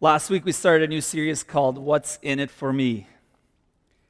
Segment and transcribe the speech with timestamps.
[0.00, 3.08] Last week we started a new series called What's in It for Me?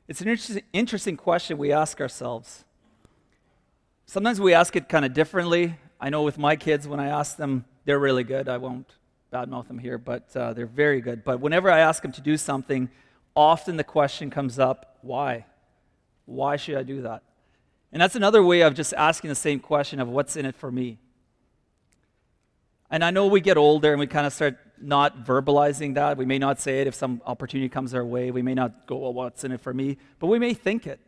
[0.06, 0.28] It's an
[0.74, 2.66] interesting, question we ask ourselves.
[4.04, 5.76] Sometimes we ask it kind of differently.
[5.98, 8.50] I know with my kids, when I ask them, they're really good.
[8.50, 8.86] I won't
[9.32, 11.24] badmouth them here, but uh, they're very good.
[11.24, 12.90] But whenever I ask them to do something,
[13.34, 15.46] often the question comes up why?
[16.26, 17.22] Why should I do that?
[17.92, 20.70] And that's another way of just asking the same question of what's in it for
[20.70, 20.98] me?
[22.90, 26.16] And I know we get older and we kind of start not verbalizing that.
[26.16, 28.30] We may not say it if some opportunity comes our way.
[28.30, 29.98] We may not go, well, what's in it for me?
[30.18, 31.00] But we may think it.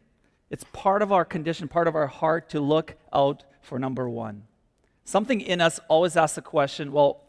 [0.50, 4.44] It's part of our condition, part of our heart to look out for number one.
[5.04, 7.22] Something in us always asks the question, well,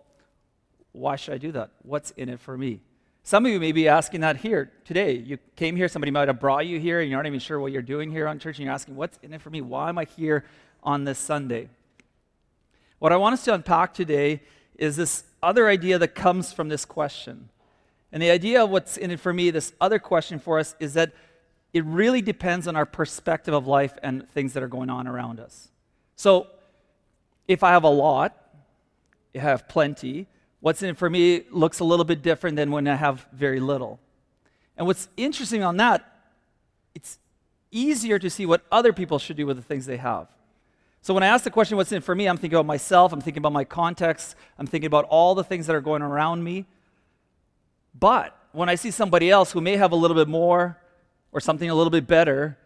[0.92, 1.72] why should I do that?
[1.84, 2.82] What's in it for me?
[3.24, 5.14] Some of you may be asking that here today.
[5.14, 7.72] You came here, somebody might have brought you here, and you're not even sure what
[7.72, 9.62] you're doing here on church, and you're asking, what's in it for me?
[9.62, 10.44] Why am I here
[10.84, 11.70] on this Sunday?
[12.98, 14.42] What I want us to unpack today
[14.76, 17.50] is this other idea that comes from this question.
[18.12, 20.94] And the idea of what's in it for me, this other question for us, is
[20.96, 21.14] that
[21.74, 25.40] it really depends on our perspective of life and things that are going on around
[25.40, 25.70] us.
[26.16, 26.48] So,
[27.48, 28.38] if I have a lot,
[29.34, 30.28] if I have plenty,
[30.60, 33.60] what's in it for me looks a little bit different than when I have very
[33.60, 34.00] little.
[34.78, 36.06] And what's interesting on that,
[36.94, 37.20] it's
[37.72, 40.28] easier to see what other people should do with the things they have.
[41.04, 43.12] So when I ask the question, what's in it for me, I'm thinking about myself,
[43.12, 46.44] I'm thinking about my context, I'm thinking about all the things that are going around
[46.44, 46.66] me.
[48.00, 50.78] But when I see somebody else who may have a little bit more
[51.32, 52.58] or something a little bit better,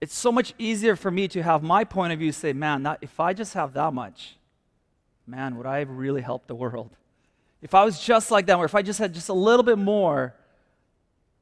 [0.00, 2.98] it's so much easier for me to have my point of view say, man, that,
[3.02, 4.36] if I just have that much,
[5.26, 6.90] man, would I really help the world?
[7.60, 9.78] If I was just like them, or if I just had just a little bit
[9.78, 10.34] more,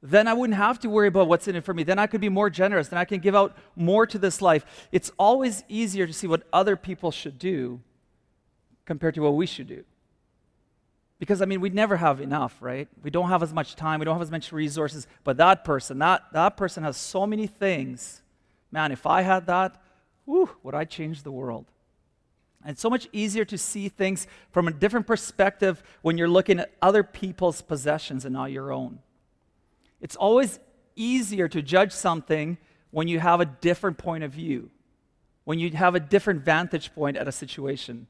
[0.02, 1.82] then I wouldn't have to worry about what's in it for me.
[1.82, 2.88] Then I could be more generous.
[2.88, 4.64] Then I can give out more to this life.
[4.92, 7.80] It's always easier to see what other people should do
[8.86, 9.84] compared to what we should do.
[11.18, 12.88] Because, I mean, we never have enough, right?
[13.02, 15.06] We don't have as much time, we don't have as much resources.
[15.22, 18.22] But that person, that, that person has so many things.
[18.72, 19.76] Man, if I had that,
[20.24, 21.66] whew, would I change the world?
[22.62, 26.58] And it's so much easier to see things from a different perspective when you're looking
[26.58, 29.00] at other people's possessions and not your own.
[30.00, 30.58] It's always
[30.96, 32.58] easier to judge something
[32.90, 34.70] when you have a different point of view,
[35.44, 38.06] when you have a different vantage point at a situation.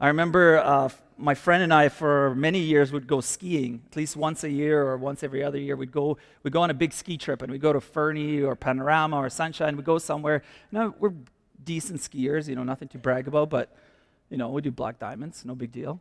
[0.00, 3.82] I remember uh, my friend and I, for many years, would go skiing.
[3.90, 6.70] At least once a year or once every other year, we'd go, we'd go on
[6.70, 9.76] a big ski trip and we'd go to Fernie or Panorama or Sunshine.
[9.76, 10.42] We'd go somewhere.
[10.70, 11.14] Know, we're
[11.64, 13.76] decent skiers, you know, nothing to brag about, but,
[14.30, 16.00] you know, we do black diamonds, no big deal.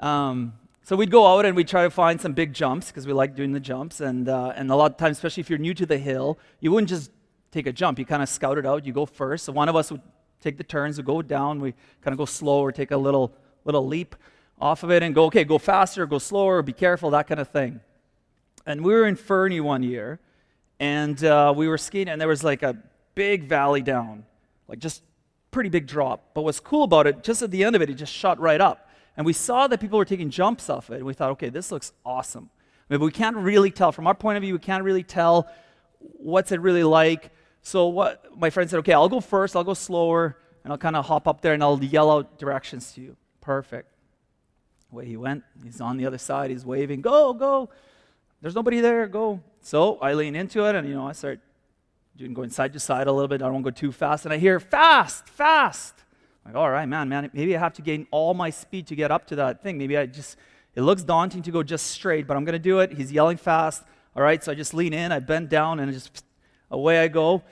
[0.00, 3.12] Um, so we'd go out and we'd try to find some big jumps because we
[3.12, 4.00] like doing the jumps.
[4.00, 6.72] And, uh, and a lot of times, especially if you're new to the hill, you
[6.72, 7.10] wouldn't just
[7.50, 7.98] take a jump.
[7.98, 8.86] You kind of scout it out.
[8.86, 9.44] You go first.
[9.44, 10.02] So one of us would
[10.40, 13.32] take the turns, we go down, we kind of go slow or take a little,
[13.64, 14.16] little leap
[14.60, 17.48] off of it and go, okay, go faster, go slower, be careful, that kind of
[17.48, 17.80] thing.
[18.66, 20.18] And we were in Fernie one year
[20.78, 22.76] and uh, we were skiing and there was like a
[23.14, 24.24] big valley down,
[24.68, 25.02] like just
[25.50, 26.30] pretty big drop.
[26.34, 28.60] But what's cool about it, just at the end of it, it just shot right
[28.60, 28.88] up.
[29.20, 31.70] And we saw that people were taking jumps off it, and we thought, okay, this
[31.70, 32.48] looks awesome.
[32.88, 33.92] I mean, we can't really tell.
[33.92, 35.46] From our point of view, we can't really tell
[35.98, 37.30] what's it really like.
[37.60, 40.96] So what my friend said, okay, I'll go first, I'll go slower, and I'll kind
[40.96, 43.16] of hop up there and I'll yell out directions to you.
[43.42, 43.92] Perfect.
[44.90, 45.44] Away he went.
[45.62, 47.68] He's on the other side, he's waving, go, go.
[48.40, 49.42] There's nobody there, go.
[49.60, 51.40] So I lean into it and you know, I start
[52.16, 53.42] doing going side to side a little bit.
[53.42, 54.24] I don't go too fast.
[54.24, 56.04] And I hear fast, fast.
[56.44, 59.10] Like, all right, man, man, maybe I have to gain all my speed to get
[59.10, 59.78] up to that thing.
[59.78, 60.36] Maybe I just,
[60.74, 62.92] it looks daunting to go just straight, but I'm going to do it.
[62.92, 63.82] He's yelling fast.
[64.16, 66.24] All right, so I just lean in, I bend down, and just
[66.70, 67.42] away I go.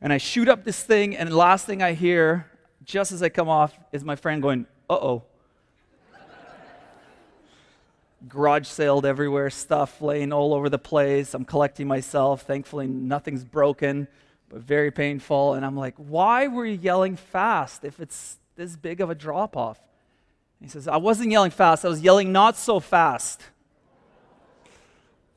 [0.00, 2.50] And I shoot up this thing, and the last thing I hear,
[2.84, 5.22] just as I come off, is my friend going, uh oh.
[8.28, 11.34] Garage sailed everywhere, stuff laying all over the place.
[11.34, 12.42] I'm collecting myself.
[12.42, 14.08] Thankfully, nothing's broken
[14.48, 15.54] but very painful.
[15.54, 19.56] And I'm like, why were you yelling fast if it's this big of a drop
[19.56, 19.80] off?
[20.60, 23.42] He says, I wasn't yelling fast, I was yelling not so fast.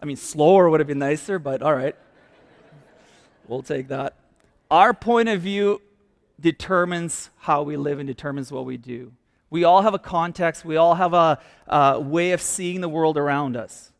[0.01, 1.95] I mean, slower would have been nicer, but all right.
[3.47, 4.15] We'll take that.
[4.71, 5.81] Our point of view
[6.39, 9.11] determines how we live and determines what we do.
[9.51, 13.17] We all have a context, we all have a, a way of seeing the world
[13.17, 13.90] around us.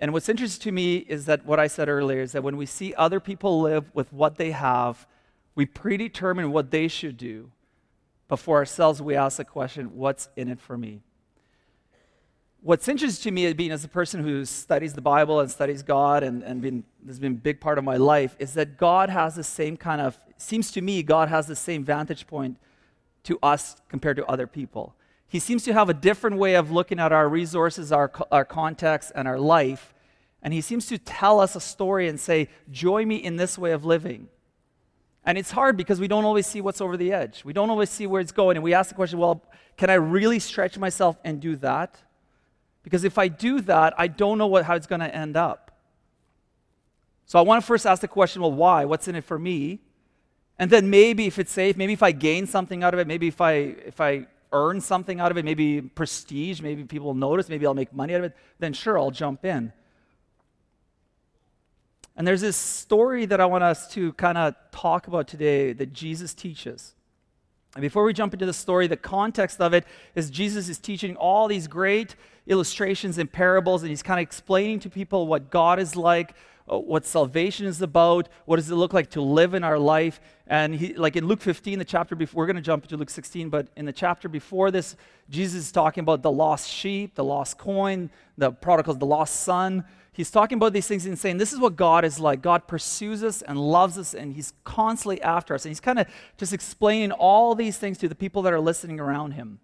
[0.00, 2.64] And what's interesting to me is that what I said earlier is that when we
[2.66, 5.06] see other people live with what they have,
[5.54, 7.50] we predetermine what they should do.
[8.26, 11.02] But for ourselves, we ask the question, what's in it for me?
[12.62, 16.22] What's interesting to me, being as a person who studies the Bible and studies God,
[16.22, 19.34] and, and been, has been a big part of my life, is that God has
[19.34, 22.56] the same kind of, seems to me, God has the same vantage point
[23.24, 24.94] to us compared to other people.
[25.30, 29.12] He seems to have a different way of looking at our resources, our, our context,
[29.14, 29.94] and our life.
[30.42, 33.70] And he seems to tell us a story and say, Join me in this way
[33.70, 34.28] of living.
[35.24, 37.44] And it's hard because we don't always see what's over the edge.
[37.44, 38.56] We don't always see where it's going.
[38.56, 39.44] And we ask the question, well,
[39.76, 41.96] can I really stretch myself and do that?
[42.82, 45.70] Because if I do that, I don't know what, how it's going to end up.
[47.26, 48.84] So I want to first ask the question, well, why?
[48.86, 49.80] What's in it for me?
[50.58, 53.28] And then maybe if it's safe, maybe if I gain something out of it, maybe
[53.28, 57.48] if I, if I earn something out of it, maybe prestige, maybe people will notice,
[57.48, 59.72] maybe I'll make money out of it, then sure, I'll jump in.
[62.16, 65.92] And there's this story that I want us to kind of talk about today that
[65.92, 66.94] Jesus teaches.
[67.74, 71.16] And before we jump into the story, the context of it is Jesus is teaching
[71.16, 75.78] all these great illustrations and parables, and he's kind of explaining to people what God
[75.78, 76.34] is like,
[76.70, 80.20] Uh, what salvation is about, what does it look like to live in our life.
[80.46, 83.10] And he, like in Luke 15, the chapter before, we're going to jump into Luke
[83.10, 84.96] 16, but in the chapter before this,
[85.28, 89.84] Jesus is talking about the lost sheep, the lost coin, the prodigal, the lost son
[90.20, 92.42] he's talking about these things and saying, This is what God is like.
[92.42, 95.64] God pursues us and loves us, and he's constantly after us.
[95.64, 96.06] And he's kind of
[96.36, 99.60] just explaining all these things to the people that are listening around him.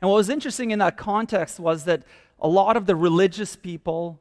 [0.00, 2.02] And what was interesting in that context was that
[2.40, 4.20] a lot of the religious people,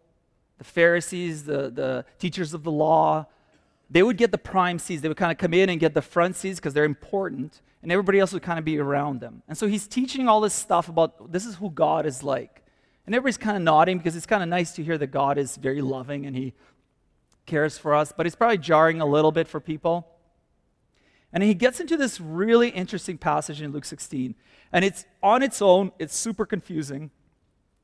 [0.62, 3.26] the Pharisees, the, the teachers of the law,
[3.90, 5.02] they would get the prime seats.
[5.02, 7.92] They would kind of come in and get the front seats because they're important, and
[7.92, 9.42] everybody else would kind of be around them.
[9.48, 12.62] And so he's teaching all this stuff about this is who God is like.
[13.08, 15.58] And everybody's kind of nodding because it's kind of nice to hear that God is
[15.58, 16.54] very loving and He
[17.48, 20.08] cares for us, but it's probably jarring a little bit for people.
[21.34, 24.36] And he gets into this really interesting passage in Luke 16.
[24.72, 27.10] And it's on its own, it's super confusing.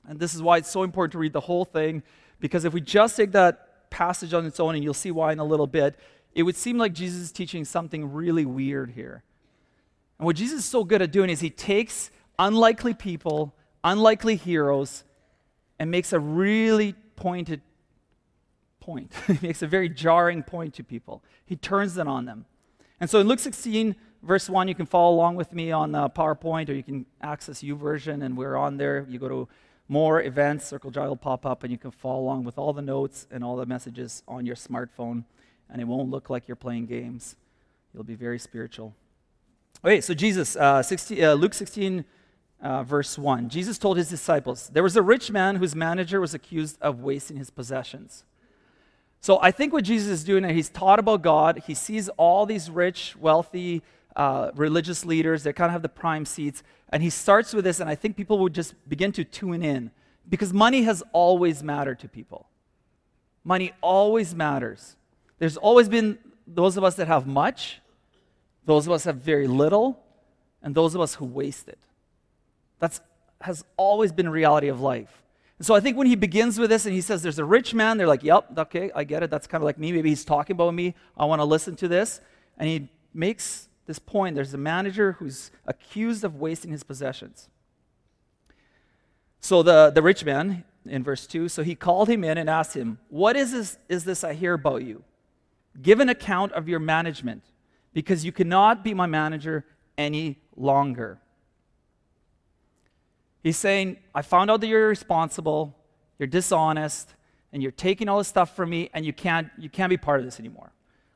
[0.07, 2.03] And this is why it's so important to read the whole thing,
[2.39, 5.39] because if we just take that passage on its own, and you'll see why in
[5.39, 5.95] a little bit,
[6.33, 9.23] it would seem like Jesus is teaching something really weird here.
[10.19, 15.03] And what Jesus is so good at doing is he takes unlikely people, unlikely heroes,
[15.79, 17.61] and makes a really pointed
[18.79, 19.11] point.
[19.27, 21.23] he makes a very jarring point to people.
[21.45, 22.45] He turns it on them.
[22.99, 26.09] And so in Luke 16, verse 1, you can follow along with me on the
[26.09, 29.05] PowerPoint or you can access U YouVersion, and we're on there.
[29.09, 29.47] You go to
[29.87, 32.81] more events, Circle J will pop up, and you can follow along with all the
[32.81, 35.23] notes and all the messages on your smartphone,
[35.69, 37.35] and it won't look like you're playing games.
[37.93, 38.93] You'll be very spiritual.
[39.85, 42.03] Okay, so Jesus, uh, 16, uh, Luke 16,
[42.61, 43.49] uh, verse 1.
[43.49, 47.37] Jesus told his disciples, There was a rich man whose manager was accused of wasting
[47.37, 48.25] his possessions.
[49.21, 51.63] So I think what Jesus is doing, he's taught about God.
[51.65, 53.81] He sees all these rich, wealthy,
[54.17, 56.63] uh, religious leaders that kind of have the prime seats.
[56.89, 59.91] And he starts with this, and I think people would just begin to tune in
[60.27, 62.49] because money has always mattered to people.
[63.43, 64.95] Money always matters.
[65.37, 66.17] There's always been
[66.47, 67.79] those of us that have much,
[68.65, 70.03] those of us have very little,
[70.63, 71.79] and those of us who waste it.
[72.79, 72.99] That
[73.41, 75.21] has always been reality of life.
[75.59, 77.73] And so I think when he begins with this and he says, There's a rich
[77.73, 79.29] man, they're like, Yep, okay, I get it.
[79.29, 79.91] That's kind of like me.
[79.91, 80.95] Maybe he's talking about me.
[81.15, 82.19] I want to listen to this.
[82.57, 87.49] And he makes this point there's a manager who's accused of wasting his possessions.
[89.39, 92.75] So the, the rich man, in verse 2, so he called him in and asked
[92.75, 95.03] him, What is this, is this I hear about you?
[95.81, 97.43] Give an account of your management,
[97.93, 99.65] because you cannot be my manager
[99.97, 101.19] any longer.
[103.43, 105.75] He's saying, I found out that you're irresponsible,
[106.19, 107.13] you're dishonest,
[107.53, 110.19] and you're taking all this stuff from me, and you can't, you can't be part
[110.19, 110.71] of this anymore.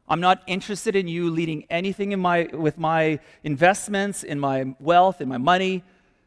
[0.08, 5.22] I'm not interested in you leading anything in my, with my investments, in my wealth,
[5.22, 5.84] in my money.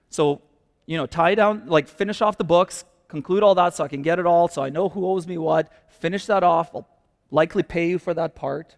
[0.08, 0.40] So,
[0.86, 4.02] you know, tie down, like finish off the books, conclude all that so I can
[4.02, 5.70] get it all, so I know who owes me what.
[5.88, 6.74] Finish that off.
[6.74, 6.88] I'll
[7.30, 8.76] likely pay you for that part,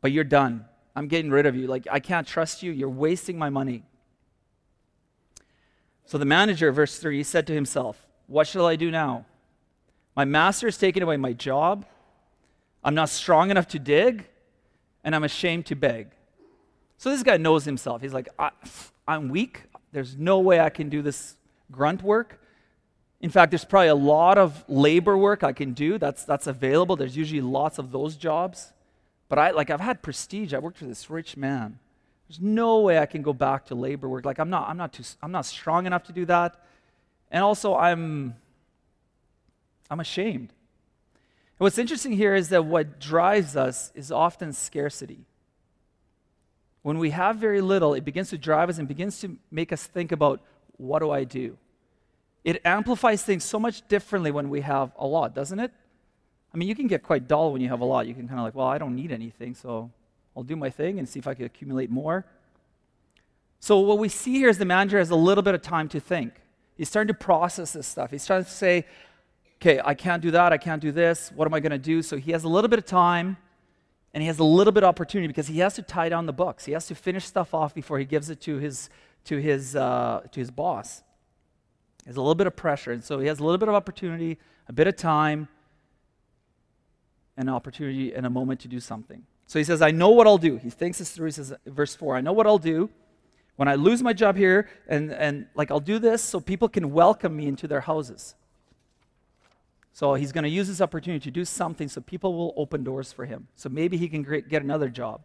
[0.00, 0.66] but you're done.
[0.96, 1.66] I'm getting rid of you.
[1.66, 2.70] Like, I can't trust you.
[2.70, 3.82] You're wasting my money.
[6.06, 9.24] So the manager, verse 3, said to himself, What shall I do now?
[10.14, 11.86] My master has taken away my job.
[12.84, 14.26] I'm not strong enough to dig,
[15.02, 16.08] and I'm ashamed to beg.
[16.98, 18.02] So this guy knows himself.
[18.02, 18.50] He's like, I,
[19.08, 19.62] am weak.
[19.92, 21.36] There's no way I can do this
[21.70, 22.40] grunt work.
[23.20, 26.94] In fact, there's probably a lot of labor work I can do that's, that's available.
[26.94, 28.72] There's usually lots of those jobs.
[29.28, 30.52] But I, like, I've had prestige.
[30.52, 31.78] I worked for this rich man.
[32.28, 34.24] There's no way I can go back to labor work.
[34.24, 36.56] Like I'm not, I'm not too, I'm not strong enough to do that.
[37.30, 38.34] And also I'm,
[39.90, 40.52] I'm ashamed.
[41.58, 45.24] What's interesting here is that what drives us is often scarcity.
[46.82, 49.84] When we have very little, it begins to drive us and begins to make us
[49.84, 50.42] think about
[50.76, 51.56] what do I do?
[52.42, 55.72] It amplifies things so much differently when we have a lot, doesn't it?
[56.52, 58.06] I mean, you can get quite dull when you have a lot.
[58.06, 59.90] You can kind of like, well, I don't need anything, so
[60.36, 62.26] I'll do my thing and see if I can accumulate more.
[63.60, 66.00] So, what we see here is the manager has a little bit of time to
[66.00, 66.34] think.
[66.76, 68.10] He's starting to process this stuff.
[68.10, 68.84] He's trying to say,
[69.64, 72.02] okay, I can't do that, I can't do this, what am I going to do?
[72.02, 73.38] So, he has a little bit of time
[74.12, 76.32] and he has a little bit of opportunity because he has to tie down the
[76.32, 76.66] books.
[76.66, 78.90] He has to finish stuff off before he gives it to his,
[79.24, 81.02] to his, uh, to his boss.
[82.04, 82.92] There's a little bit of pressure.
[82.92, 85.48] And so, he has a little bit of opportunity, a bit of time,
[87.36, 89.24] an opportunity and a moment to do something.
[89.46, 90.56] So he says, I know what I'll do.
[90.56, 91.26] He thinks this through.
[91.26, 92.90] He says, verse 4, I know what I'll do
[93.56, 96.92] when I lose my job here, and, and like I'll do this so people can
[96.92, 98.34] welcome me into their houses.
[99.94, 103.12] So he's going to use this opportunity to do something so people will open doors
[103.12, 103.46] for him.
[103.54, 105.22] So maybe he can get another job.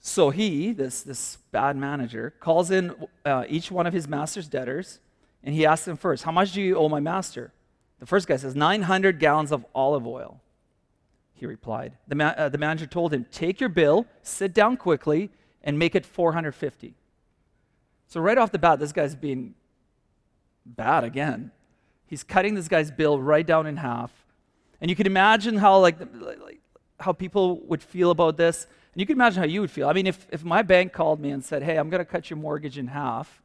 [0.00, 2.94] So he, this, this bad manager, calls in
[3.26, 5.00] uh, each one of his master's debtors
[5.44, 7.52] and he asks them first, How much do you owe my master?
[8.00, 10.40] The first guy says, 900 gallons of olive oil.
[11.34, 11.98] He replied.
[12.08, 15.28] The, ma- uh, the manager told him, Take your bill, sit down quickly,
[15.62, 16.94] and make it 450.
[18.06, 19.54] So, right off the bat, this guy's being
[20.64, 21.50] bad again.
[22.08, 24.10] He's cutting this guy's bill right down in half.
[24.80, 26.60] And you can imagine how, like, like
[26.98, 28.66] how people would feel about this.
[28.94, 29.88] And you can imagine how you would feel.
[29.88, 32.30] I mean, if, if my bank called me and said, Hey, I'm going to cut
[32.30, 33.42] your mortgage in half,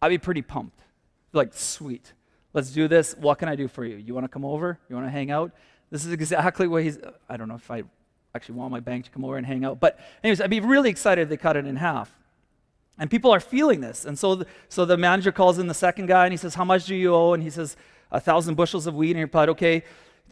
[0.00, 0.80] I'd be pretty pumped.
[1.32, 2.12] Like, sweet.
[2.52, 3.16] Let's do this.
[3.16, 3.96] What can I do for you?
[3.96, 4.78] You want to come over?
[4.90, 5.52] You want to hang out?
[5.90, 6.98] This is exactly what he's.
[7.28, 7.84] I don't know if I
[8.34, 9.80] actually want my bank to come over and hang out.
[9.80, 12.12] But, anyways, I'd be really excited if they cut it in half.
[13.02, 14.04] And people are feeling this.
[14.04, 16.64] And so the, so the manager calls in the second guy and he says, How
[16.64, 17.32] much do you owe?
[17.32, 17.76] And he says,
[18.12, 19.10] A thousand bushels of wheat.
[19.10, 19.82] And he replied, Okay,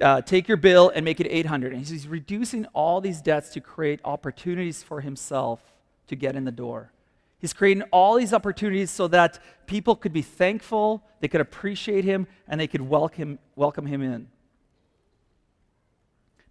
[0.00, 1.72] uh, take your bill and make it 800.
[1.72, 5.60] And he's reducing all these debts to create opportunities for himself
[6.06, 6.92] to get in the door.
[7.40, 12.28] He's creating all these opportunities so that people could be thankful, they could appreciate him,
[12.46, 14.28] and they could welcome, welcome him in.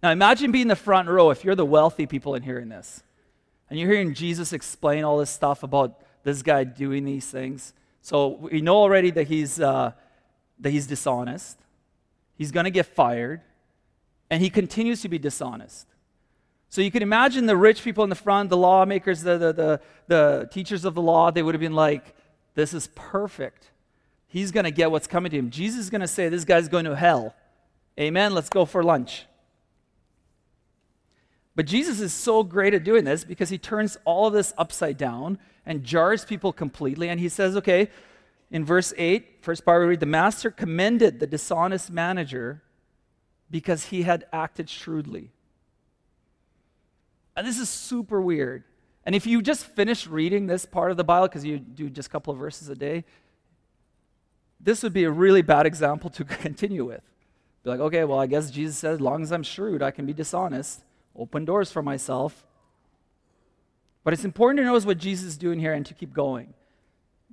[0.02, 3.02] Now imagine being the front row if you're the wealthy people in hearing this.
[3.70, 7.72] And you're hearing Jesus explain all this stuff about this guy doing these things.
[8.02, 9.92] So we know already that he's, uh,
[10.58, 11.58] that he's dishonest.
[12.36, 13.42] He's going to get fired.
[14.30, 15.86] And he continues to be dishonest.
[16.68, 19.80] So you can imagine the rich people in the front, the lawmakers, the, the, the,
[20.06, 22.14] the teachers of the law, they would have been like,
[22.54, 23.70] this is perfect.
[24.28, 25.50] He's going to get what's coming to him.
[25.50, 27.34] Jesus is going to say, this guy's going to hell.
[27.98, 28.34] Amen.
[28.34, 29.26] Let's go for lunch.
[31.56, 34.96] But Jesus is so great at doing this because he turns all of this upside
[34.96, 37.08] down and jars people completely.
[37.08, 37.90] And he says, okay,
[38.50, 42.62] in verse 8, first part we read, the master commended the dishonest manager
[43.50, 45.30] because he had acted shrewdly.
[47.36, 48.64] And this is super weird.
[49.04, 52.08] And if you just finish reading this part of the Bible, because you do just
[52.08, 53.04] a couple of verses a day,
[54.60, 57.02] this would be a really bad example to continue with.
[57.64, 60.06] Be like, okay, well, I guess Jesus says, as long as I'm shrewd, I can
[60.06, 60.82] be dishonest
[61.16, 62.44] open doors for myself.
[64.04, 66.54] But it's important to notice what Jesus is doing here and to keep going.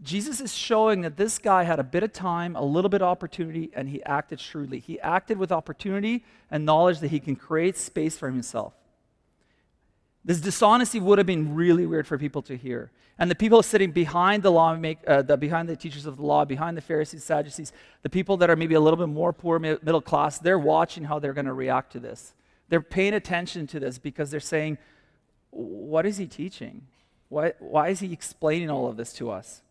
[0.04, 3.08] Jesus is showing that this guy had a bit of time, a little bit of
[3.08, 4.80] opportunity, and he acted shrewdly.
[4.80, 8.74] He acted with opportunity and knowledge that he can create space for himself.
[10.24, 12.92] This dishonesty would have been really weird for people to hear.
[13.18, 16.24] And the people sitting behind the law, make, uh, the, behind the teachers of the
[16.24, 17.72] law, behind the Pharisees, Sadducees,
[18.04, 21.18] the people that are maybe a little bit more poor, middle class, they're watching how
[21.18, 22.34] they're going to react to this.
[22.70, 24.78] They're paying attention to this because they're saying,
[25.52, 26.88] What is he teaching?
[27.30, 29.62] Why, why is he explaining all of this to us?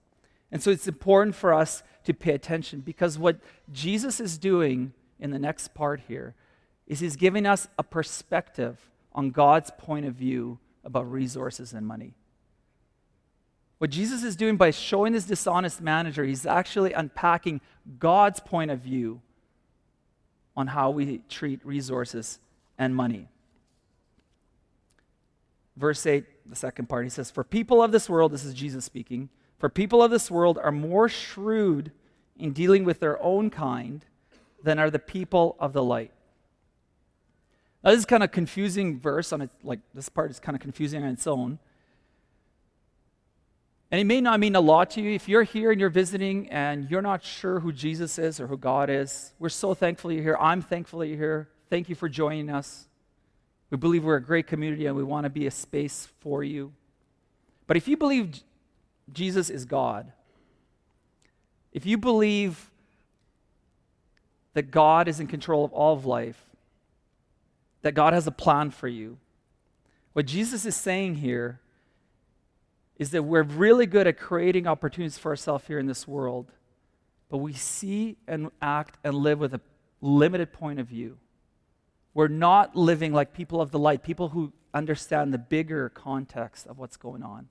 [0.53, 3.39] And so it's important for us to pay attention because what
[3.73, 6.35] Jesus is doing in the next part here
[6.87, 8.79] is he's giving us a perspective
[9.13, 12.15] on God's point of view about resources and money.
[13.79, 17.61] What Jesus is doing by showing this dishonest manager, he's actually unpacking
[17.99, 19.21] God's point of view
[20.57, 22.39] on how we treat resources
[22.79, 23.29] and money.
[25.77, 28.85] Verse 8, the second part, he says, For people of this world, this is Jesus
[28.85, 29.29] speaking,
[29.59, 31.93] for people of this world are more shrewd
[32.39, 34.05] in dealing with their own kind
[34.63, 36.13] than are the people of the light.
[37.85, 40.63] Now, this is kind of confusing verse on it, like this part is kind of
[40.63, 41.59] confusing on its own.
[43.91, 45.13] And it may not mean a lot to you.
[45.13, 48.57] If you're here and you're visiting and you're not sure who Jesus is or who
[48.57, 50.37] God is, we're so thankful you're here.
[50.41, 51.49] I'm thankful you're here.
[51.69, 52.87] Thank you for joining us.
[53.71, 56.73] We believe we're a great community and we want to be a space for you.
[57.67, 58.41] But if you believe
[59.13, 60.13] Jesus is God,
[61.73, 62.71] if you believe
[64.55, 66.41] that God is in control of all of life,
[67.83, 69.19] that God has a plan for you,
[70.13, 71.61] what Jesus is saying here
[72.97, 76.53] is that we're really good at creating opportunities for ourselves here in this world,
[77.29, 79.61] but we see and act and live with a
[80.01, 81.19] limited point of view.
[82.17, 86.79] We're not living like people of the light, people who understand the bigger context of
[86.79, 87.49] what's going on.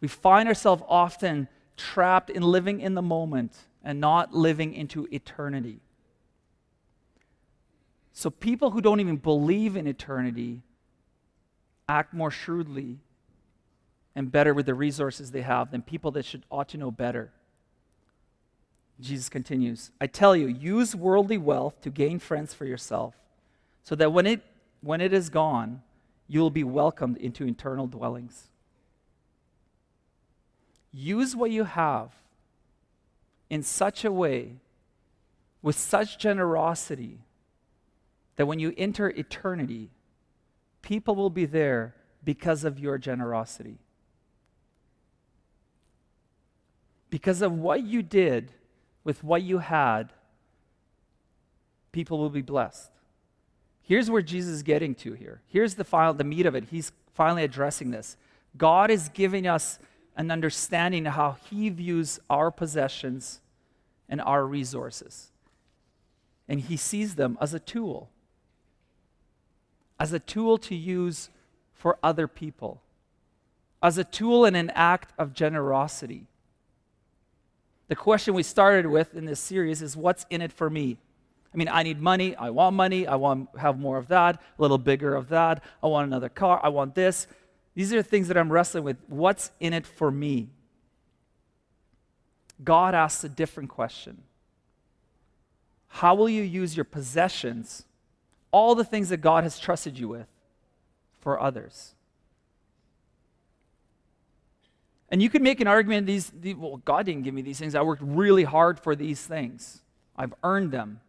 [0.00, 5.80] We find ourselves often trapped in living in the moment and not living into eternity.
[8.14, 10.62] So, people who don't even believe in eternity
[11.86, 12.96] act more shrewdly
[14.14, 17.30] and better with the resources they have than people that should ought to know better.
[19.00, 23.14] Jesus continues, I tell you, use worldly wealth to gain friends for yourself,
[23.82, 24.42] so that when it
[24.80, 25.82] when it is gone,
[26.28, 28.48] you will be welcomed into eternal dwellings.
[30.92, 32.10] Use what you have
[33.50, 34.56] in such a way,
[35.62, 37.18] with such generosity,
[38.36, 39.90] that when you enter eternity,
[40.82, 43.78] people will be there because of your generosity.
[47.10, 48.52] Because of what you did
[49.06, 50.12] with what you had,
[51.92, 52.90] people will be blessed.
[53.80, 55.42] Here's where Jesus is getting to here.
[55.46, 56.64] Here's the final the meat of it.
[56.72, 58.16] He's finally addressing this.
[58.56, 59.78] God is giving us
[60.16, 63.40] an understanding of how he views our possessions
[64.08, 65.30] and our resources.
[66.48, 68.10] And he sees them as a tool.
[70.00, 71.30] As a tool to use
[71.72, 72.82] for other people.
[73.80, 76.26] As a tool in an act of generosity.
[77.88, 80.98] The question we started with in this series is what's in it for me?
[81.54, 82.36] I mean, I need money.
[82.36, 83.06] I want money.
[83.06, 85.62] I want have more of that, a little bigger of that.
[85.82, 86.60] I want another car.
[86.62, 87.26] I want this.
[87.74, 88.96] These are things that I'm wrestling with.
[89.06, 90.48] What's in it for me?
[92.62, 94.22] God asks a different question
[95.88, 97.84] How will you use your possessions,
[98.50, 100.26] all the things that God has trusted you with,
[101.20, 101.95] for others?
[105.10, 107.74] And you could make an argument these, well, God didn't give me these things.
[107.74, 109.82] I worked really hard for these things.
[110.16, 111.00] I've earned them.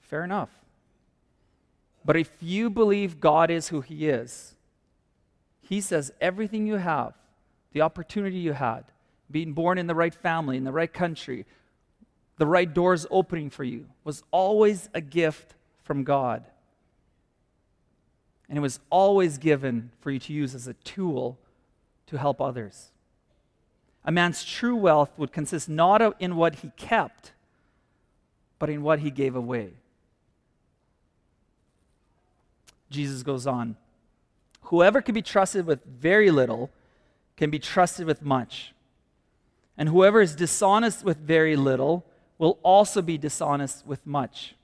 [0.00, 0.50] Fair enough.
[2.04, 4.54] But if you believe God is who He is,
[5.60, 7.12] He says everything you have,
[7.72, 8.84] the opportunity you had,
[9.30, 11.44] being born in the right family, in the right country,
[12.38, 16.44] the right doors opening for you, was always a gift from God.
[18.48, 21.38] And it was always given for you to use as a tool
[22.08, 22.90] to help others.
[24.04, 27.32] A man's true wealth would consist not in what he kept,
[28.58, 29.70] but in what he gave away.
[32.90, 33.76] Jesus goes on
[34.62, 36.70] Whoever can be trusted with very little
[37.36, 38.74] can be trusted with much.
[39.78, 42.04] And whoever is dishonest with very little
[42.36, 44.54] will also be dishonest with much.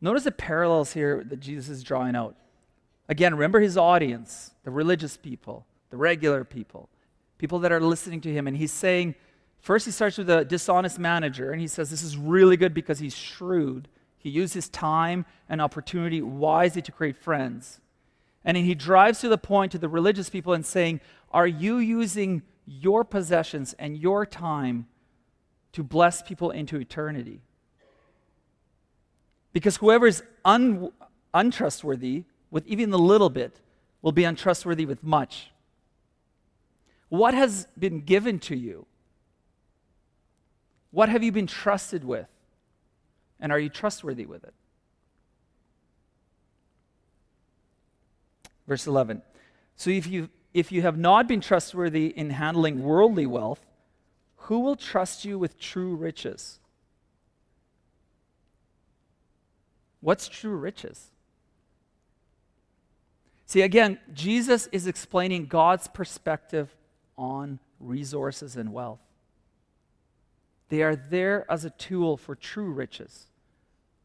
[0.00, 2.36] Notice the parallels here that Jesus is drawing out.
[3.08, 6.88] Again, remember his audience, the religious people, the regular people,
[7.38, 8.46] people that are listening to him.
[8.46, 9.14] And he's saying,
[9.60, 12.98] first he starts with a dishonest manager, and he says this is really good because
[12.98, 13.88] he's shrewd.
[14.16, 17.80] He used his time and opportunity wisely to create friends.
[18.44, 21.78] And then he drives to the point to the religious people and saying, Are you
[21.78, 24.86] using your possessions and your time
[25.72, 27.42] to bless people into eternity?
[29.52, 30.90] Because whoever is un-
[31.32, 33.60] untrustworthy with even the little bit
[34.00, 35.50] will be untrustworthy with much.
[37.08, 38.86] What has been given to you?
[40.92, 42.28] What have you been trusted with?
[43.40, 44.54] And are you trustworthy with it?
[48.68, 49.22] Verse 11.
[49.74, 53.66] So if you, if you have not been trustworthy in handling worldly wealth,
[54.36, 56.60] who will trust you with true riches?
[60.00, 61.10] What's true riches?
[63.46, 66.74] See, again, Jesus is explaining God's perspective
[67.16, 69.00] on resources and wealth.
[70.68, 73.26] They are there as a tool for true riches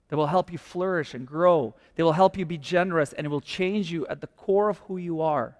[0.09, 1.73] that will help you flourish and grow.
[1.95, 4.79] They will help you be generous and it will change you at the core of
[4.79, 5.55] who you are.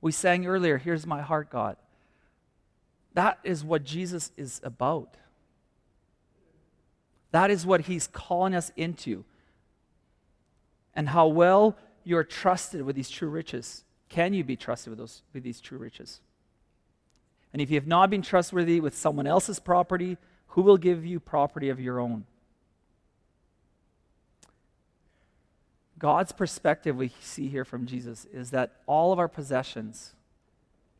[0.00, 1.76] We sang earlier, Here's my heart, God.
[3.14, 5.16] That is what Jesus is about.
[7.30, 9.24] That is what he's calling us into.
[10.94, 13.84] And how well you're trusted with these true riches.
[14.08, 16.20] Can you be trusted with, those, with these true riches?
[17.52, 20.16] And if you have not been trustworthy with someone else's property,
[20.48, 22.24] who will give you property of your own?
[25.98, 30.14] God's perspective we see here from Jesus is that all of our possessions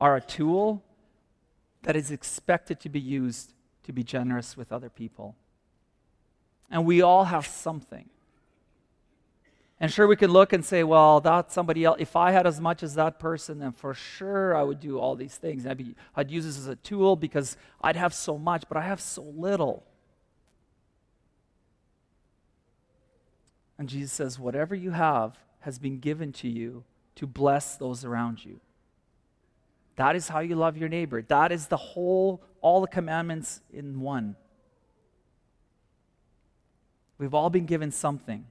[0.00, 0.82] are a tool
[1.82, 5.34] that is expected to be used to be generous with other people.
[6.70, 8.08] And we all have something.
[9.82, 11.96] And sure, we can look and say, well, that's somebody else.
[11.98, 15.16] If I had as much as that person, then for sure I would do all
[15.16, 15.66] these things.
[15.66, 18.82] I'd, be, I'd use this as a tool because I'd have so much, but I
[18.82, 19.82] have so little.
[23.76, 26.84] And Jesus says, whatever you have has been given to you
[27.16, 28.60] to bless those around you.
[29.96, 31.22] That is how you love your neighbor.
[31.22, 34.36] That is the whole, all the commandments in one.
[37.18, 38.46] We've all been given something.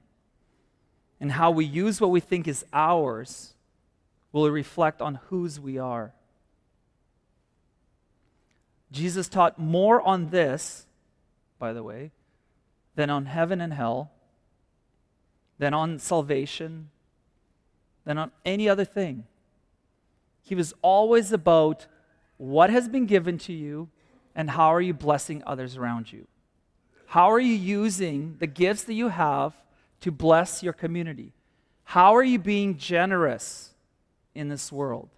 [1.22, 3.54] And how we use what we think is ours
[4.32, 6.12] will reflect on whose we are.
[8.90, 10.84] Jesus taught more on this,
[11.60, 12.10] by the way,
[12.96, 14.10] than on heaven and hell,
[15.60, 16.90] than on salvation,
[18.04, 19.24] than on any other thing.
[20.42, 21.86] He was always about
[22.36, 23.88] what has been given to you
[24.34, 26.26] and how are you blessing others around you.
[27.06, 29.54] How are you using the gifts that you have
[30.02, 31.32] to bless your community?
[31.84, 33.70] How are you being generous
[34.34, 35.08] in this world?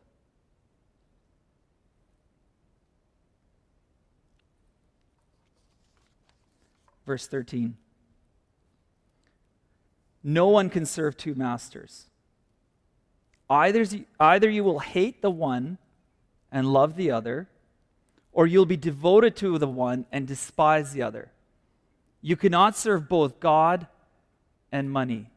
[7.07, 7.77] Verse 13.
[10.23, 12.07] No one can serve two masters.
[13.51, 13.85] Either,
[14.19, 15.77] either you will hate the one
[16.51, 17.47] and love the other,
[18.33, 21.31] or you'll be devoted to the one and despise the other.
[22.23, 23.87] You cannot serve both God
[24.75, 25.31] and money.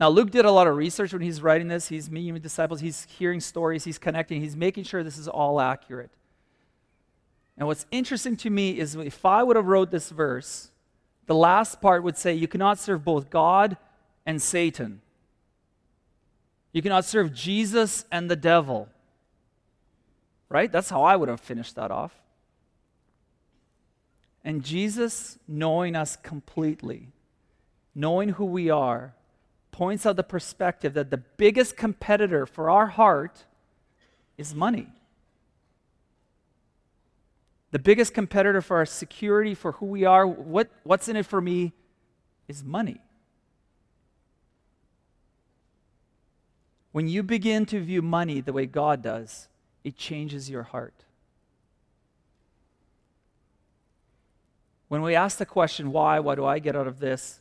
[0.00, 1.88] Now, Luke did a lot of research when he's writing this.
[1.88, 5.60] He's meeting with disciples, he's hearing stories, he's connecting, he's making sure this is all
[5.60, 6.10] accurate.
[7.56, 10.70] And what's interesting to me is if I would have wrote this verse,
[11.26, 13.76] the last part would say, You cannot serve both God
[14.26, 15.00] and Satan.
[16.72, 18.88] You cannot serve Jesus and the devil.
[20.48, 20.70] Right?
[20.70, 22.12] That's how I would have finished that off.
[24.44, 27.08] And Jesus, knowing us completely,
[27.94, 29.14] knowing who we are,
[29.72, 33.44] points out the perspective that the biggest competitor for our heart
[34.36, 34.88] is money.
[37.70, 41.40] The biggest competitor for our security, for who we are, what, what's in it for
[41.40, 41.72] me,
[42.46, 43.00] is money.
[46.92, 49.48] When you begin to view money the way God does,
[49.84, 51.04] it changes your heart.
[54.88, 57.40] When we ask the question, why, what do I get out of this?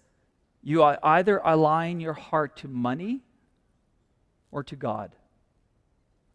[0.62, 3.22] You either align your heart to money
[4.52, 5.16] or to God.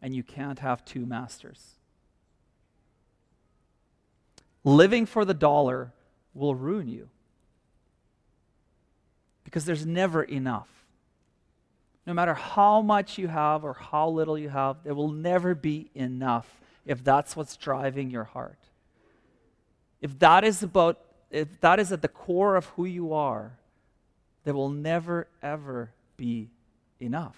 [0.01, 1.75] And you can't have two masters.
[4.63, 5.91] Living for the dollar
[6.33, 7.09] will ruin you
[9.43, 10.69] because there's never enough.
[12.07, 15.89] No matter how much you have or how little you have, there will never be
[15.93, 18.57] enough if that's what's driving your heart.
[20.03, 20.99] If that is about
[21.31, 23.57] if that is at the core of who you are,
[24.43, 26.49] there will never ever be
[26.99, 27.37] enough.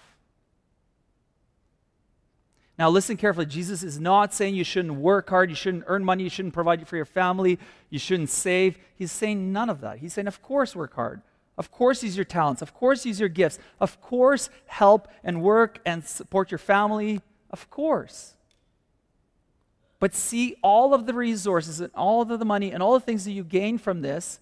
[2.78, 3.46] Now, listen carefully.
[3.46, 6.86] Jesus is not saying you shouldn't work hard, you shouldn't earn money, you shouldn't provide
[6.86, 8.76] for your family, you shouldn't save.
[8.96, 9.98] He's saying none of that.
[9.98, 11.22] He's saying, of course, work hard.
[11.56, 12.60] Of course, use your talents.
[12.60, 13.58] Of course, use your gifts.
[13.80, 17.22] Of course, help and work and support your family.
[17.50, 18.35] Of course.
[19.98, 23.24] But see all of the resources and all of the money and all the things
[23.24, 24.40] that you gain from this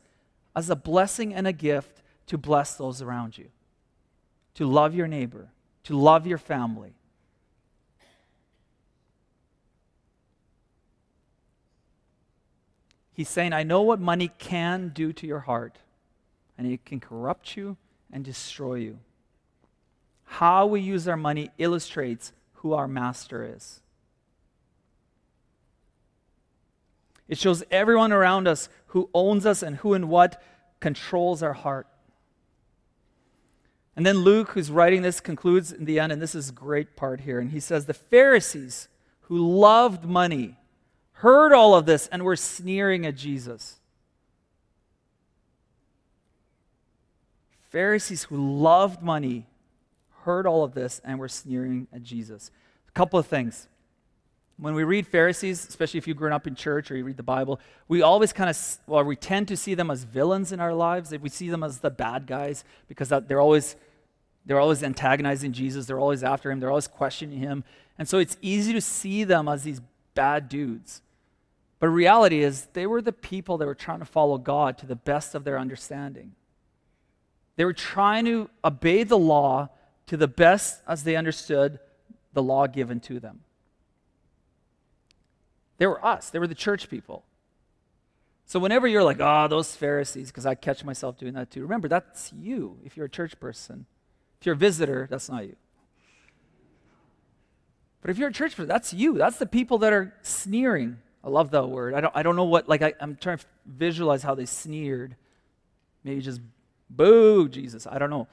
[0.57, 3.47] as a blessing and a gift to bless those around you,
[4.55, 5.51] to love your neighbor,
[5.85, 6.95] to love your family
[13.15, 15.79] He's saying, I know what money can do to your heart,
[16.59, 17.77] and it can corrupt you
[18.13, 18.99] and destroy you.
[20.25, 23.81] How we use our money illustrates who our master is.
[27.29, 30.43] It shows everyone around us who owns us and who and what
[30.81, 31.87] controls our heart.
[33.97, 36.97] And then Luke, who's writing this, concludes in the end, and this is a great
[36.97, 37.39] part here.
[37.39, 38.89] And he says, The Pharisees
[39.23, 40.57] who loved money
[41.13, 43.79] heard all of this and were sneering at Jesus.
[47.71, 49.47] Pharisees who loved money
[50.23, 52.51] heard all of this and were sneering at Jesus.
[52.89, 53.69] A couple of things.
[54.57, 57.25] When we read Pharisees, especially if you've grown up in church or you read the
[57.25, 60.73] Bible, we always kind of, well, we tend to see them as villains in our
[60.73, 61.13] lives.
[61.13, 63.75] We see them as the bad guys because they're always,
[64.47, 65.87] they're always antagonizing Jesus.
[65.87, 66.61] They're always after him.
[66.61, 67.65] They're always questioning him.
[67.99, 69.81] And so it's easy to see them as these
[70.15, 71.03] bad dudes.
[71.81, 74.97] But reality is, they were the people that were trying to follow God to the
[74.97, 76.33] best of their understanding.
[77.57, 79.69] They were trying to obey the law
[80.07, 81.81] to the best as they understood
[82.33, 83.41] the law given to them.
[85.79, 87.25] They were us, they were the church people.
[88.47, 91.89] So whenever you're like, oh, those Pharisees, because I catch myself doing that too, remember,
[91.89, 93.87] that's you if you're a church person.
[94.41, 95.57] If you're a visitor, that's not you.
[98.03, 99.15] But if you're a church person, that's you.
[99.15, 101.95] That's the people that are sneering I love that word.
[101.95, 105.17] I don't, I don't know what, like, I, I'm trying to visualize how they sneered.
[106.05, 106.41] Maybe just,
[106.91, 107.87] boo, Jesus.
[107.87, 108.29] I don't know.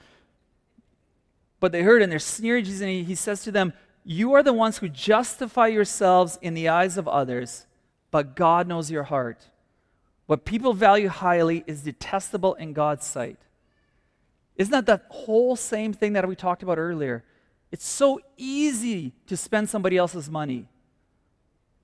[1.58, 3.72] but they heard and they're sneering Jesus, and he, he says to them,
[4.04, 7.66] You are the ones who justify yourselves in the eyes of others,
[8.10, 9.50] but God knows your heart.
[10.26, 13.38] What people value highly is detestable in God's sight.
[14.56, 17.24] Isn't that the whole same thing that we talked about earlier?
[17.70, 20.68] It's so easy to spend somebody else's money.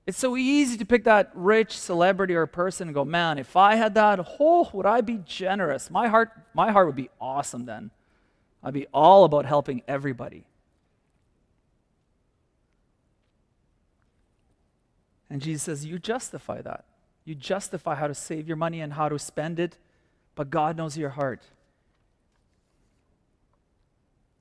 [0.05, 3.75] It's so easy to pick that rich celebrity or person and go, man, if I
[3.75, 5.89] had that, oh, would I be generous?
[5.89, 7.91] My heart, my heart would be awesome then.
[8.63, 10.45] I'd be all about helping everybody.
[15.29, 16.85] And Jesus says, You justify that.
[17.25, 19.77] You justify how to save your money and how to spend it,
[20.35, 21.43] but God knows your heart.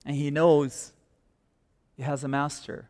[0.07, 0.93] And He knows
[1.97, 2.89] He has a master.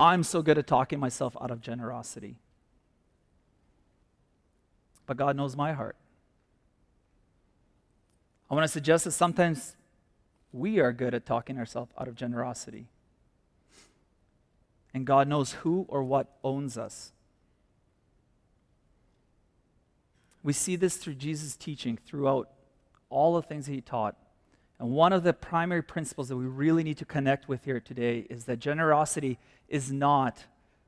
[0.00, 2.36] I'm so good at talking myself out of generosity.
[5.06, 5.96] But God knows my heart.
[8.50, 9.76] I want to suggest that sometimes
[10.52, 12.86] we are good at talking ourselves out of generosity.
[14.94, 17.12] And God knows who or what owns us.
[20.42, 22.50] We see this through Jesus' teaching throughout
[23.08, 24.16] all the things he taught.
[24.78, 28.26] And one of the primary principles that we really need to connect with here today
[28.28, 30.44] is that generosity is not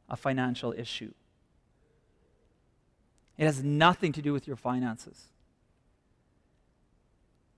[0.08, 1.12] a financial issue.
[3.38, 5.28] It has nothing to do with your finances.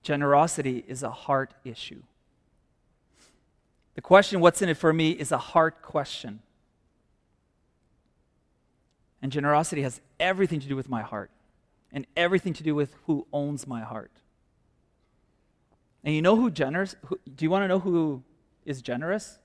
[0.03, 2.03] Generosity is a heart issue.
[3.97, 6.39] The question, what's in it for me, is a heart question.
[9.23, 11.31] And generosity has everything to do with my heart
[11.91, 14.11] and everything to do with who owns my heart.
[16.03, 16.95] And you know who generous?
[17.05, 18.21] Who, do you want to know who
[18.67, 19.39] is generous?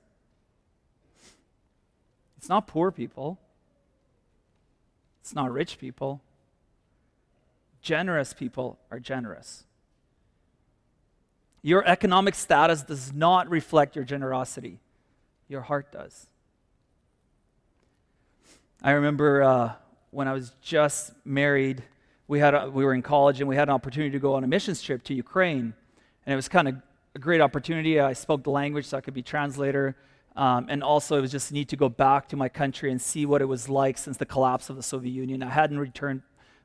[2.36, 3.38] It's not poor people.
[5.22, 6.20] It's not rich people.
[7.80, 9.64] Generous people are generous.
[11.62, 14.80] Your economic status does not reflect your generosity,
[15.48, 16.26] your heart does.
[18.82, 19.72] I remember uh,
[20.10, 21.84] when I was just married,
[22.26, 24.42] we, had a, we were in college and we had an opportunity to go on
[24.42, 25.72] a missions trip to Ukraine.
[26.26, 26.76] And it was kind of
[27.14, 28.00] a great opportunity.
[28.00, 29.96] I spoke the language, so I could be translator.
[30.34, 33.24] Um, and also, it was just neat to go back to my country and see
[33.24, 35.42] what it was like since the collapse of the Soviet Union.
[35.42, 36.22] I hadn't returned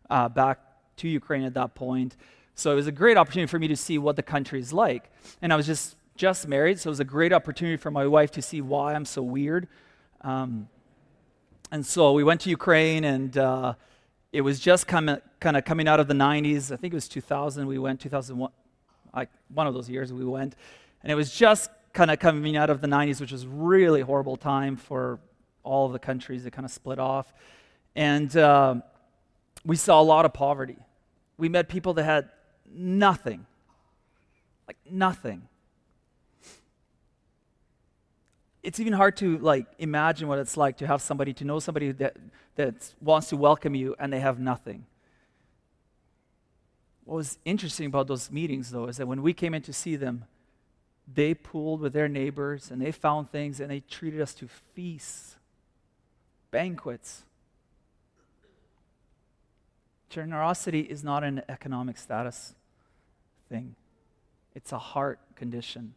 [0.09, 0.59] uh, back
[0.97, 2.15] to Ukraine at that point.
[2.57, 5.11] So it was a great opportunity for me to see what the country is like.
[5.43, 8.31] And I was just just married, so it was a great opportunity for my wife
[8.31, 9.67] to see why I'm so weird.
[10.21, 10.67] Um,
[11.71, 13.75] and so we went to Ukraine, and uh,
[14.33, 16.71] it was just kind of coming out of the 90s.
[16.71, 17.67] I think it was 2000.
[17.67, 18.51] We went 2001,
[19.13, 20.55] like one of those years we went,
[21.03, 24.35] and it was just kind of coming out of the 90s, which was really horrible
[24.35, 25.19] time for
[25.63, 27.31] all of the countries that kind of split off,
[27.95, 28.73] and uh,
[29.63, 30.77] we saw a lot of poverty.
[31.37, 32.29] We met people that had
[32.71, 33.45] nothing.
[34.67, 35.47] Like nothing.
[38.63, 41.91] It's even hard to like imagine what it's like to have somebody to know somebody
[41.93, 42.17] that
[42.55, 44.85] that wants to welcome you and they have nothing.
[47.05, 49.95] What was interesting about those meetings though is that when we came in to see
[49.95, 50.25] them,
[51.11, 55.37] they pooled with their neighbors and they found things and they treated us to feasts,
[56.51, 57.23] banquets.
[60.09, 62.53] Generosity is not an economic status
[63.49, 63.75] thing,
[64.55, 65.93] it's a heart condition.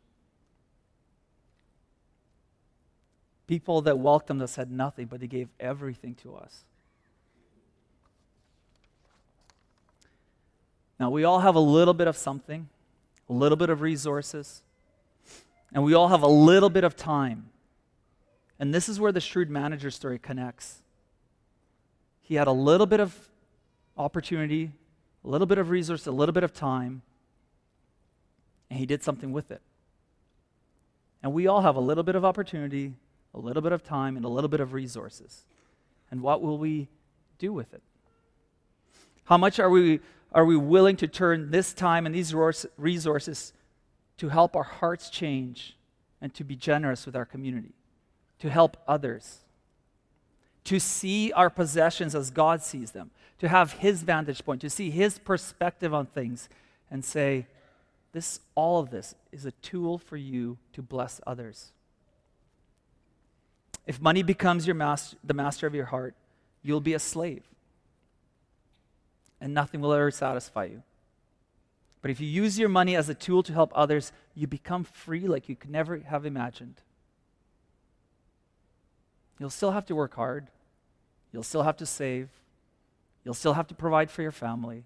[3.46, 6.64] People that welcomed us had nothing, but they gave everything to us.
[11.00, 12.68] Now, we all have a little bit of something,
[13.28, 14.62] a little bit of resources,
[15.72, 17.48] and we all have a little bit of time.
[18.58, 20.82] And this is where the shrewd manager story connects.
[22.20, 23.30] He had a little bit of
[24.04, 24.72] opportunity,
[25.24, 27.02] a little bit of resource, a little bit of time,
[28.70, 29.60] and he did something with it.
[31.22, 32.94] And we all have a little bit of opportunity,
[33.34, 35.44] a little bit of time, and a little bit of resources.
[36.10, 36.88] And what will we
[37.38, 37.82] do with it?
[39.24, 40.00] How much are we,
[40.32, 42.34] are we willing to turn this time and these
[42.76, 43.52] resources
[44.16, 45.76] to help our hearts change
[46.20, 47.74] and to be generous with our community,
[48.38, 49.38] to help others,
[50.64, 54.90] to see our possessions as God sees them, to have His vantage point, to see
[54.90, 56.48] His perspective on things,
[56.90, 57.46] and say,
[58.12, 61.72] this, all of this is a tool for you to bless others.
[63.86, 66.14] If money becomes your master, the master of your heart,
[66.62, 67.44] you'll be a slave.
[69.40, 70.82] And nothing will ever satisfy you.
[72.02, 75.26] But if you use your money as a tool to help others, you become free
[75.26, 76.80] like you could never have imagined.
[79.40, 80.46] You'll still have to work hard.
[81.32, 82.28] You'll still have to save.
[83.24, 84.84] You'll still have to provide for your family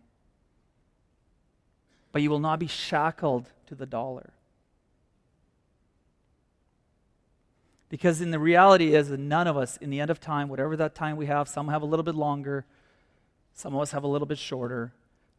[2.14, 4.30] but you will not be shackled to the dollar.
[7.88, 10.76] Because in the reality is that none of us, in the end of time, whatever
[10.76, 12.66] that time we have, some have a little bit longer,
[13.52, 14.92] some of us have a little bit shorter.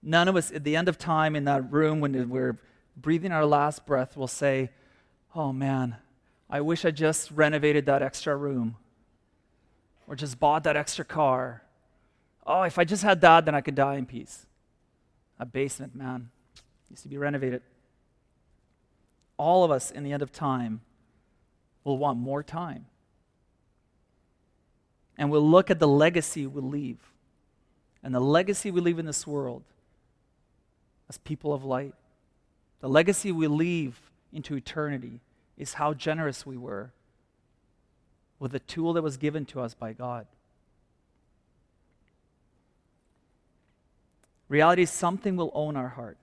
[0.04, 2.58] None of us, at the end of time in that room when we're
[2.97, 4.69] breathing our last breath, will say,
[5.34, 5.95] Oh man,
[6.49, 8.75] I wish I just renovated that extra room
[10.08, 11.63] or just bought that extra car.
[12.46, 14.46] Oh, if I just had that, then I could die in peace.
[15.39, 16.30] A basement, man,
[16.89, 17.62] needs to be renovated.
[19.38, 20.82] All of us in the end of time
[21.84, 22.86] will want more time.
[25.18, 27.00] And we'll look at the legacy we leave.
[28.04, 29.63] And the legacy we leave in this world
[31.10, 31.96] as people of light,
[32.82, 34.00] the legacy we leave
[34.32, 35.22] into eternity
[35.58, 36.91] is how generous we were
[38.39, 40.28] with the tool that was given to us by God.
[44.48, 46.17] Reality is something will own our heart.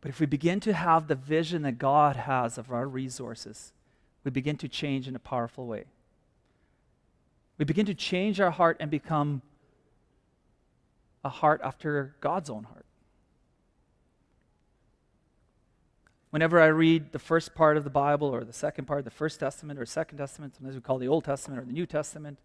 [0.00, 3.72] But if we begin to have the vision that God has of our resources,
[4.22, 5.84] we begin to change in a powerful way.
[7.58, 9.42] We begin to change our heart and become
[11.24, 12.85] a heart after God's own heart.
[16.36, 19.10] Whenever I read the first part of the Bible or the second part, of the
[19.10, 22.38] First Testament or Second Testament, sometimes we call the Old Testament or the New Testament,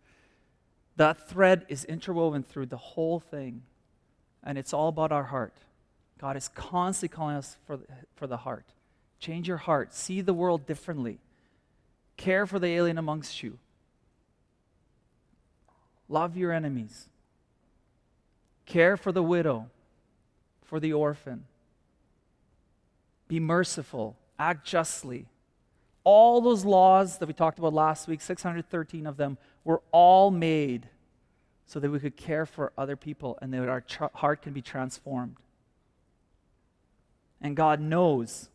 [0.96, 3.64] that thread is interwoven through the whole thing.
[4.46, 5.58] And it's all about our heart.
[6.22, 7.82] God is constantly calling us for
[8.16, 8.64] for the heart.
[9.20, 9.94] Change your heart.
[9.94, 11.20] See the world differently.
[12.16, 13.60] Care for the alien amongst you.
[16.08, 17.10] Love your enemies.
[18.66, 19.70] Care for the widow,
[20.64, 21.44] for the orphan.
[23.32, 24.18] Be merciful.
[24.38, 25.26] Act justly.
[26.04, 30.90] All those laws that we talked about last week, 613 of them, were all made
[31.66, 35.38] so that we could care for other people and that our heart can be transformed.
[37.40, 38.50] And God knows,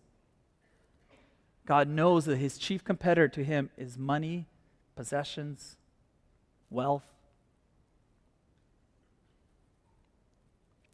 [1.65, 4.45] God knows that his chief competitor to him is money,
[4.95, 5.79] possessions,
[6.69, 7.07] wealth.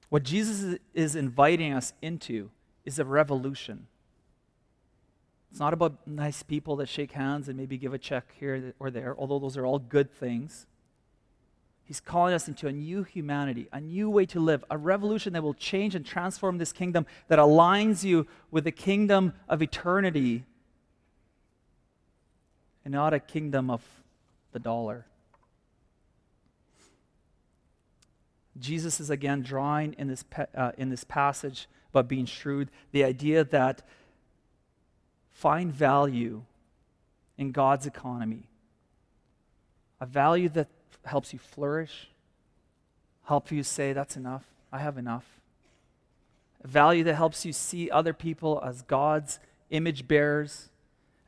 [0.08, 2.52] What Jesus is inviting us into
[2.84, 3.86] is a revolution.
[5.50, 8.90] It's not about nice people that shake hands and maybe give a check here or
[8.90, 10.66] there, although those are all good things.
[11.84, 15.42] He's calling us into a new humanity, a new way to live, a revolution that
[15.42, 20.44] will change and transform this kingdom that aligns you with the kingdom of eternity
[22.84, 23.82] and not a kingdom of
[24.52, 25.06] the dollar.
[28.58, 33.44] Jesus is again drawing in this, uh, in this passage about being shrewd the idea
[33.44, 33.82] that
[35.30, 36.42] find value
[37.36, 38.48] in God's economy,
[40.00, 40.68] a value that
[41.04, 42.08] helps you flourish,
[43.24, 45.24] help you say, That's enough, I have enough.
[46.64, 49.38] A value that helps you see other people as God's
[49.70, 50.68] image bearers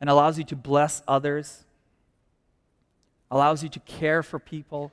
[0.01, 1.65] and allows you to bless others,
[3.31, 4.93] allows you to care for people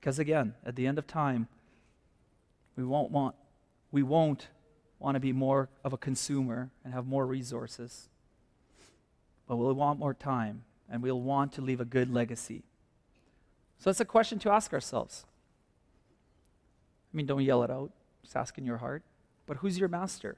[0.00, 1.46] because again, at the end of time,
[2.80, 3.34] we won't want,
[3.92, 4.48] we won't
[4.98, 8.08] want to be more of a consumer and have more resources.
[9.46, 12.62] But we'll want more time and we'll want to leave a good legacy.
[13.78, 15.26] So it's a question to ask ourselves.
[17.12, 17.90] I mean, don't yell it out,
[18.22, 19.02] just ask in your heart.
[19.46, 20.36] But who's your master?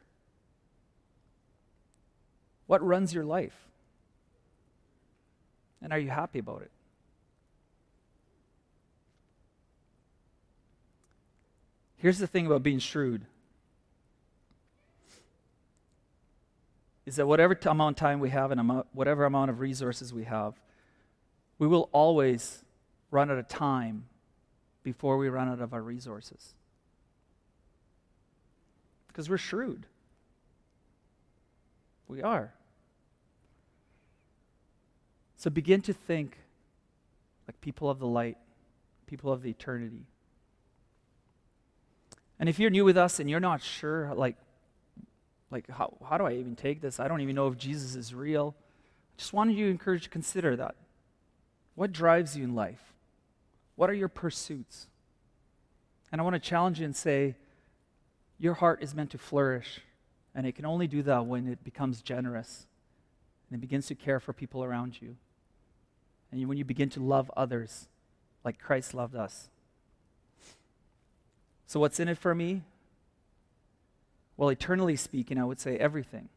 [2.66, 3.68] What runs your life?
[5.80, 6.70] And are you happy about it?
[12.02, 13.26] Here's the thing about being shrewd
[17.06, 20.24] is that whatever t- amount of time we have and whatever amount of resources we
[20.24, 20.60] have,
[21.60, 22.64] we will always
[23.12, 24.06] run out of time
[24.82, 26.54] before we run out of our resources.
[29.06, 29.86] Because we're shrewd.
[32.08, 32.52] We are.
[35.36, 36.38] So begin to think
[37.46, 38.38] like people of the light,
[39.06, 40.06] people of the eternity.
[42.42, 44.34] And if you're new with us and you're not sure, like,
[45.52, 46.98] like how, how do I even take this?
[46.98, 48.56] I don't even know if Jesus is real.
[48.58, 50.74] I just wanted you to encourage to consider that.
[51.76, 52.94] What drives you in life?
[53.76, 54.88] What are your pursuits?
[56.10, 57.36] And I want to challenge you and say,
[58.40, 59.78] your heart is meant to flourish,
[60.34, 62.66] and it can only do that when it becomes generous
[63.48, 65.14] and it begins to care for people around you.
[66.32, 67.86] And when you begin to love others
[68.44, 69.48] like Christ loved us.
[71.72, 72.60] So, what's in it for me?
[74.36, 76.28] Well, eternally speaking, I would say everything.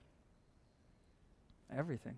[1.78, 2.16] Everything.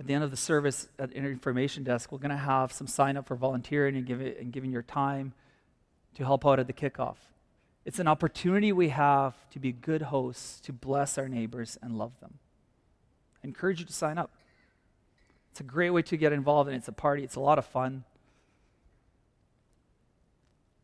[0.00, 2.88] At the end of the service at the information desk, we're going to have some
[2.88, 5.34] sign up for volunteering and, give it, and giving your time
[6.16, 7.18] to help out at the kickoff.
[7.84, 12.18] It's an opportunity we have to be good hosts, to bless our neighbors and love
[12.18, 12.40] them.
[13.44, 14.32] I encourage you to sign up.
[15.52, 17.22] It's a great way to get involved, and it's a party.
[17.22, 18.02] It's a lot of fun.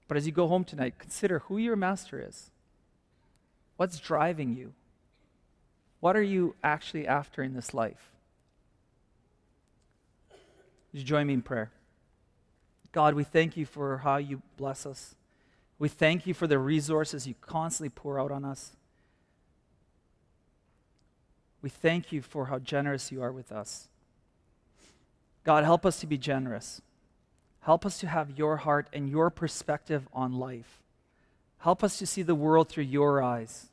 [0.08, 2.50] But as you go home tonight, consider who your master is.
[3.76, 4.74] What's driving you?
[6.00, 8.10] What are you actually after in this life?
[10.92, 11.70] Would you join me in prayer?
[12.92, 15.14] God, we thank you for how you bless us.
[15.78, 18.76] We thank you for the resources you constantly pour out on us.
[21.62, 23.88] We thank you for how generous you are with us.
[25.44, 26.82] God, help us to be generous.
[27.62, 30.80] Help us to have your heart and your perspective on life.
[31.58, 33.68] Help us to see the world through your eyes.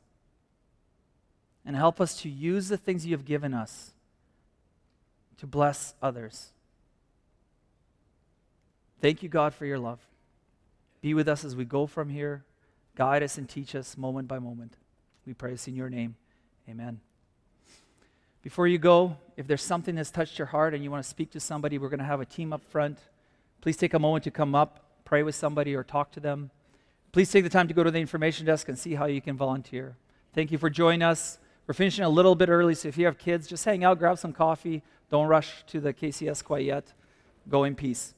[1.64, 3.92] And help us to use the things you have given us
[5.38, 6.50] to bless others.
[9.00, 9.98] Thank you, God, for your love.
[11.00, 12.44] Be with us as we go from here.
[12.94, 14.74] Guide us and teach us moment by moment.
[15.26, 16.16] We pray this in your name.
[16.68, 17.00] Amen.
[18.42, 21.30] Before you go, if there's something that's touched your heart and you want to speak
[21.32, 22.98] to somebody, we're going to have a team up front.
[23.60, 26.50] Please take a moment to come up, pray with somebody, or talk to them.
[27.12, 29.36] Please take the time to go to the information desk and see how you can
[29.36, 29.96] volunteer.
[30.32, 31.38] Thank you for joining us.
[31.66, 34.18] We're finishing a little bit early, so if you have kids, just hang out, grab
[34.18, 34.82] some coffee.
[35.10, 36.92] Don't rush to the KCS quite yet.
[37.48, 38.14] Go in peace.